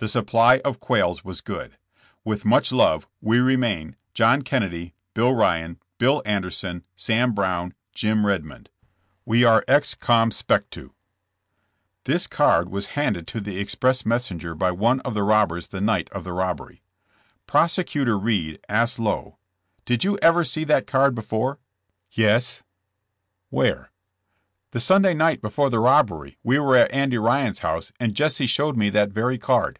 The 0.00 0.08
supply 0.08 0.62
of 0.64 0.80
quails 0.80 1.26
was 1.26 1.42
good. 1.42 1.76
With 2.24 2.46
much 2.46 2.72
love, 2.72 3.06
we 3.20 3.38
remain, 3.38 3.96
John 4.14 4.40
Kennedy, 4.40 4.94
Bill 5.12 5.34
Ryan, 5.34 5.78
Bdll 5.98 6.22
Anderson, 6.24 6.84
Sam 6.96 7.34
Brown, 7.34 7.74
Jim 7.92 8.24
Redmond. 8.24 8.70
We 9.26 9.44
are 9.44 9.62
ex 9.68 9.94
com 9.94 10.30
spect 10.30 10.70
to.*' 10.70 10.94
This 12.04 12.26
card 12.26 12.70
was 12.70 12.92
handed 12.92 13.26
to 13.26 13.42
the 13.42 13.58
express 13.58 14.06
messenger 14.06 14.54
by 14.54 14.70
one 14.70 15.00
of 15.00 15.12
the 15.12 15.22
robbers 15.22 15.66
the 15.68 15.82
night 15.82 16.08
of 16.12 16.24
the 16.24 16.32
robbery. 16.32 16.82
Prosecutor 17.46 18.18
Reed 18.18 18.58
asked 18.70 18.98
Lowe: 18.98 19.36
'*Did 19.84 20.02
you 20.02 20.16
ever 20.22 20.44
see 20.44 20.64
that 20.64 20.86
card 20.86 21.14
before?" 21.14 21.58
152 22.16 22.22
JESSE 22.22 22.54
JAMES. 22.54 22.62
''Where?" 23.50 23.88
The 24.70 24.80
Sunday 24.80 25.12
night 25.12 25.42
before 25.42 25.68
the 25.68 25.78
robbery 25.78 26.38
we 26.42 26.58
were 26.58 26.76
at 26.78 26.90
Andy 26.90 27.18
Ryan's 27.18 27.58
house 27.58 27.92
and 28.00 28.16
Jesse 28.16 28.46
showed 28.46 28.78
me 28.78 28.88
that 28.88 29.10
very 29.10 29.36
card.' 29.36 29.78